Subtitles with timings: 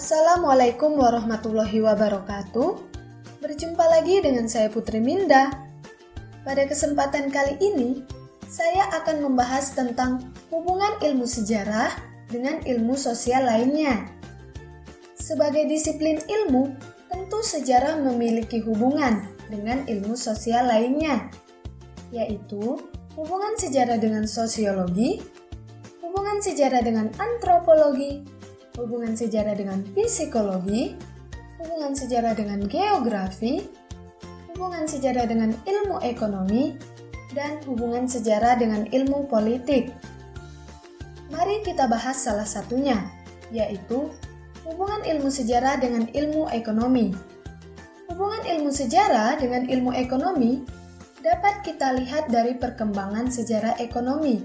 [0.00, 2.72] Assalamualaikum warahmatullahi wabarakatuh.
[3.44, 5.52] Berjumpa lagi dengan saya Putri Minda.
[6.40, 8.00] Pada kesempatan kali ini,
[8.48, 11.92] saya akan membahas tentang hubungan ilmu sejarah
[12.32, 14.08] dengan ilmu sosial lainnya.
[15.20, 16.72] Sebagai disiplin ilmu,
[17.12, 21.28] tentu sejarah memiliki hubungan dengan ilmu sosial lainnya,
[22.08, 22.80] yaitu
[23.20, 25.20] hubungan sejarah dengan sosiologi,
[26.00, 28.39] hubungan sejarah dengan antropologi,
[28.78, 30.94] hubungan sejarah dengan psikologi,
[31.58, 33.66] hubungan sejarah dengan geografi,
[34.52, 36.76] hubungan sejarah dengan ilmu ekonomi,
[37.34, 39.94] dan hubungan sejarah dengan ilmu politik.
[41.30, 42.98] Mari kita bahas salah satunya,
[43.54, 44.10] yaitu
[44.66, 47.14] hubungan ilmu sejarah dengan ilmu ekonomi.
[48.10, 50.66] Hubungan ilmu sejarah dengan ilmu ekonomi
[51.22, 54.42] dapat kita lihat dari perkembangan sejarah ekonomi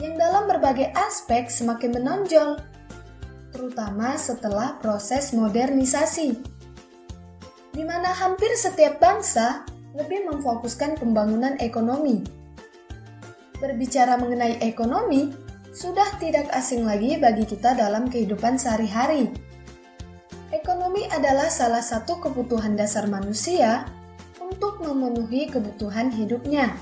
[0.00, 2.56] yang dalam berbagai aspek semakin menonjol
[3.60, 6.32] terutama setelah proses modernisasi,
[7.76, 12.24] di mana hampir setiap bangsa lebih memfokuskan pembangunan ekonomi.
[13.60, 15.28] Berbicara mengenai ekonomi,
[15.76, 19.28] sudah tidak asing lagi bagi kita dalam kehidupan sehari-hari.
[20.56, 23.84] Ekonomi adalah salah satu kebutuhan dasar manusia
[24.40, 26.72] untuk memenuhi kebutuhan hidupnya.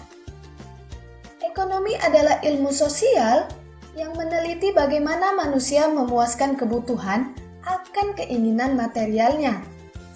[1.42, 3.50] Ekonomi adalah ilmu sosial
[3.96, 7.32] yang meneliti bagaimana manusia memuaskan kebutuhan
[7.64, 9.60] akan keinginan materialnya,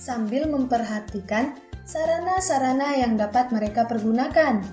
[0.01, 1.55] sambil memperhatikan
[1.87, 4.65] sarana-sarana yang dapat mereka pergunakan.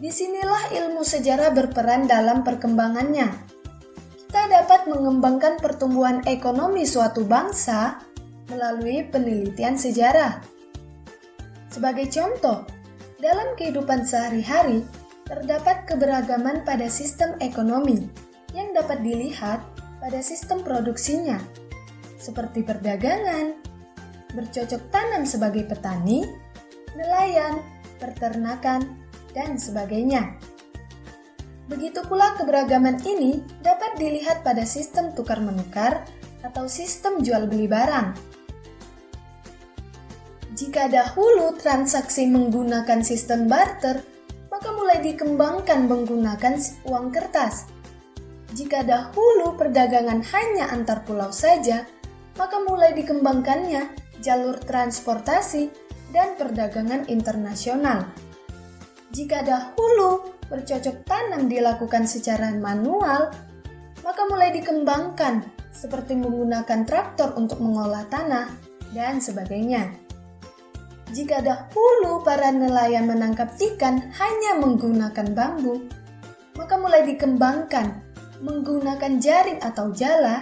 [0.00, 3.28] Di sinilah ilmu sejarah berperan dalam perkembangannya.
[4.16, 8.00] Kita dapat mengembangkan pertumbuhan ekonomi suatu bangsa
[8.48, 10.40] melalui penelitian sejarah.
[11.68, 12.66] Sebagai contoh,
[13.20, 14.82] dalam kehidupan sehari-hari,
[15.30, 18.10] terdapat keberagaman pada sistem ekonomi
[18.50, 19.62] yang dapat dilihat
[20.02, 21.38] pada sistem produksinya,
[22.18, 23.54] seperti perdagangan,
[24.34, 26.26] bercocok tanam sebagai petani,
[26.98, 27.62] nelayan,
[28.02, 28.82] peternakan,
[29.30, 30.34] dan sebagainya.
[31.70, 36.02] Begitu pula keberagaman ini dapat dilihat pada sistem tukar-menukar
[36.42, 38.18] atau sistem jual-beli barang.
[40.58, 44.09] Jika dahulu transaksi menggunakan sistem barter,
[44.60, 47.64] maka mulai dikembangkan menggunakan uang kertas.
[48.52, 51.88] Jika dahulu perdagangan hanya antar pulau saja,
[52.36, 53.88] maka mulai dikembangkannya
[54.20, 55.72] jalur transportasi
[56.12, 58.04] dan perdagangan internasional.
[59.16, 63.32] Jika dahulu bercocok tanam dilakukan secara manual,
[64.04, 65.40] maka mulai dikembangkan
[65.72, 68.52] seperti menggunakan traktor untuk mengolah tanah
[68.92, 70.09] dan sebagainya.
[71.10, 75.90] Jika dahulu para nelayan menangkap ikan hanya menggunakan bambu,
[76.54, 77.98] maka mulai dikembangkan
[78.38, 80.38] menggunakan jaring atau jala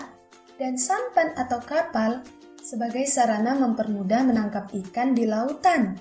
[0.60, 2.20] dan sampan atau kapal
[2.60, 5.96] sebagai sarana mempermudah menangkap ikan di lautan.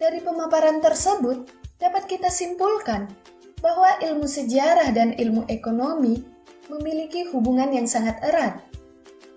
[0.00, 1.44] Dari pemaparan tersebut,
[1.76, 3.12] dapat kita simpulkan
[3.60, 6.24] bahwa ilmu sejarah dan ilmu ekonomi
[6.72, 8.56] memiliki hubungan yang sangat erat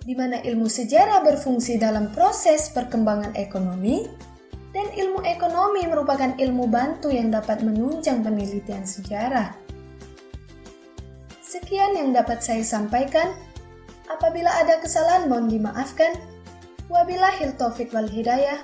[0.08, 4.08] di mana ilmu sejarah berfungsi dalam proses perkembangan ekonomi,
[4.72, 9.52] dan ilmu ekonomi merupakan ilmu bantu yang dapat menunjang penelitian sejarah.
[11.44, 13.36] Sekian yang dapat saya sampaikan.
[14.08, 16.16] Apabila ada kesalahan mohon dimaafkan.
[16.88, 18.64] Wabillahil taufiq wal hidayah.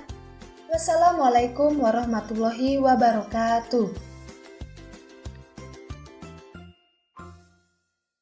[0.72, 4.13] Wassalamualaikum warahmatullahi wabarakatuh.